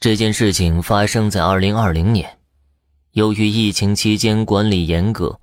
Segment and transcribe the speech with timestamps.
[0.00, 2.38] 这件事情发生在二零二零年，
[3.12, 5.38] 由于疫情期间管理严格，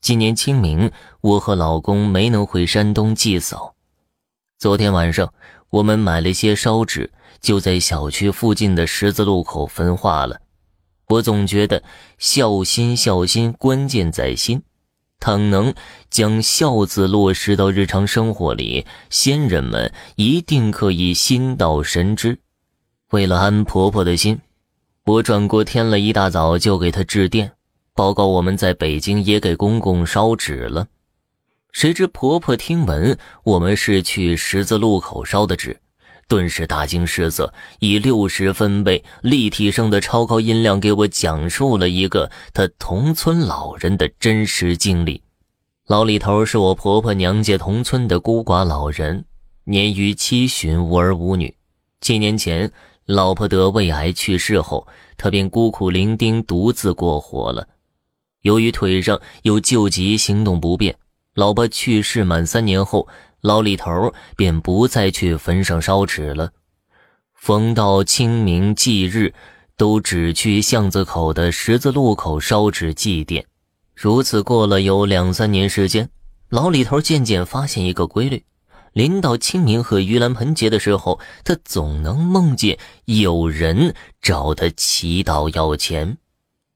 [0.00, 0.90] 今年清明
[1.20, 3.76] 我和老公没能回山东祭扫。
[4.58, 5.32] 昨天晚上
[5.70, 10.40] 我们买了些烧纸，就在小区附近的十字路口焚化了。
[11.06, 11.84] 我总觉得
[12.18, 14.64] 孝心孝心，关键在心。
[15.20, 15.72] 倘能
[16.10, 22.40] 将孝字落实到日常生活里，先人们一定可以心到神知。
[23.12, 24.40] 为了安婆婆的心，
[25.04, 27.52] 我转过天了一大早就给她致电，
[27.94, 30.86] 报告我们在北京也给公公烧纸了。
[31.72, 35.78] 谁知婆婆听闻我们是去十字路口烧的纸，
[36.26, 45.22] 顿时大惊失色，以六十分贝立体声的超高音量给我讲述了一个她同村老人的真实经历。
[45.86, 49.26] 老李头是我婆婆娘家同村的孤寡老人，
[49.64, 51.54] 年逾七旬，无儿无女。
[52.00, 52.72] 七年前。
[53.06, 57.66] 老婆得胃癌去世后，他便孤苦伶仃，独自过活了。
[58.42, 60.96] 由于腿上有旧疾，行动不便，
[61.34, 63.08] 老婆去世满三年后，
[63.40, 66.50] 老李头便不再去坟上烧纸了。
[67.34, 69.34] 逢到清明祭日，
[69.76, 73.44] 都只去巷子口的十字路口烧纸祭奠。
[73.94, 76.08] 如此过了有两三年时间，
[76.48, 78.44] 老李头渐渐发现一个规律。
[78.92, 86.18] 临到清明和盂兰盆节的时候，他总能梦见有人找他祈祷要钱。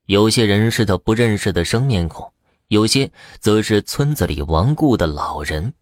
[0.06, 2.32] 有些人是他不认识的生面孔，
[2.68, 5.74] 有些则是村子里亡故的老人。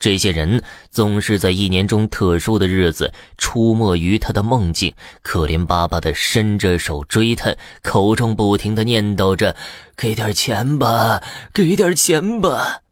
[0.00, 9.56] 这些人总是在一年中特殊的日子出没于他的梦境，可怜巴巴地伸着手追他，口中不停地念叨着
[9.96, 11.20] ：“给点钱吧，
[11.52, 12.82] 给点钱吧。”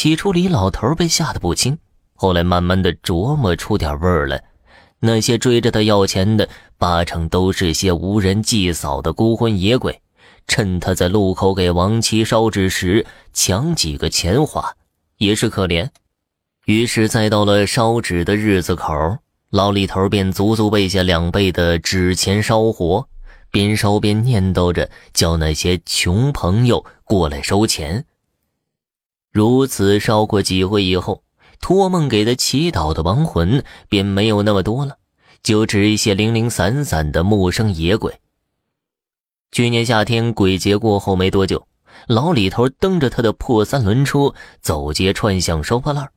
[0.00, 1.76] 起初，李老头被吓得不轻，
[2.14, 4.42] 后来慢慢的琢磨出点味儿来。
[5.00, 6.48] 那些追着他要钱的，
[6.78, 10.00] 八成都是些无人祭扫的孤魂野鬼，
[10.46, 14.74] 趁他在路口给亡妻烧纸时抢几个钱花，
[15.18, 15.86] 也是可怜。
[16.64, 19.18] 于是，再到了烧纸的日子口，
[19.50, 23.06] 老李头便足足备下两倍的纸钱烧活，
[23.50, 28.06] 边烧边念叨着，叫那些穷朋友过来收钱。
[29.32, 31.22] 如此烧过几回以后，
[31.60, 34.96] 托梦给他祈祷的亡魂便没有那么多了，
[35.42, 38.18] 就只一些零零散散的陌生野鬼。
[39.52, 41.66] 去年夏天鬼节过后没多久，
[42.06, 46.08] 老李头蹬着他的破三轮车走街串巷收破烂，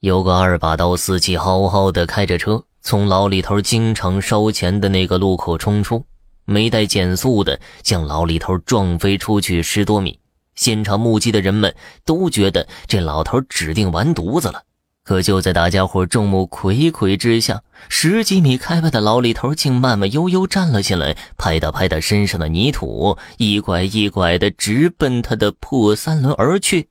[0.00, 6.04] 有个二把刀司机好好的开着车从老李头经常烧钱的那个路口冲出，
[6.44, 10.18] 没带减速的将老李头撞飞出去十多米。
[10.54, 14.62] 现场目击的人们都觉得这老头指定完犊子了。
[15.02, 26.88] 可就在大家伙众目睽睽之下，十几米开外的老李头竟慢慢悠悠站了起来，拍打拍打身上的泥土，一拐一拐的直奔他的破三轮而去。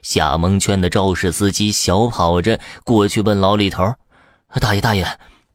[0.00, 3.96] 下蒙圈的肇事司机小跑着过去问老李头
[4.58, 5.06] ：“大爷大爷，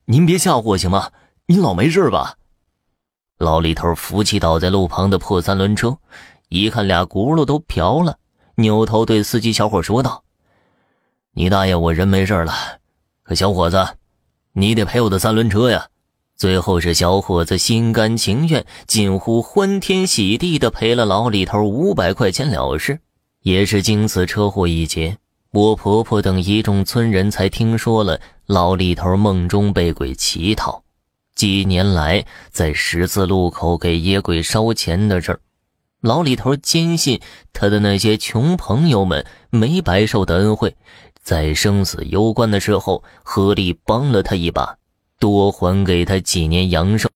[0.05, 1.09] 您别吓唬我行吗？
[1.47, 2.35] 您老没事吧？”
[3.39, 5.97] 老李头扶起倒在路旁的破三轮车。
[6.49, 8.17] 一看俩轱辘都瓢了，
[8.55, 10.23] 扭头对司机小伙说道
[11.35, 12.53] ：“你大爷，我人没事了，
[13.23, 13.85] 可小伙子，
[14.53, 15.87] 你得赔我的三轮车呀！”
[16.37, 22.99] 最后是小伙子心甘情愿，近乎欢天喜地的赔了老李头五百块钱了事。
[23.41, 25.17] 也是经此车祸一劫，
[25.51, 30.83] 我婆婆等一众村人才听说了老李头梦中被鬼乞讨，
[31.33, 35.39] 几年来在十字路口给野鬼烧钱的事儿。
[36.01, 37.19] 老李头坚信，
[37.53, 40.75] 他的那些穷朋友们没白受的恩惠，
[41.21, 44.77] 在生死攸关的时候合力帮了他一把，
[45.19, 47.09] 多还给他几年阳寿。